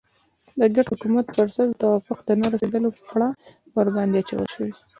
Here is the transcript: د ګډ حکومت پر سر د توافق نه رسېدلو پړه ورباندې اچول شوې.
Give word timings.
د 0.59 0.61
ګډ 0.75 0.85
حکومت 0.93 1.25
پر 1.35 1.47
سر 1.55 1.67
د 1.71 1.77
توافق 1.81 2.17
نه 2.39 2.47
رسېدلو 2.53 2.89
پړه 3.09 3.29
ورباندې 3.75 4.17
اچول 4.19 4.45
شوې. 4.53 4.71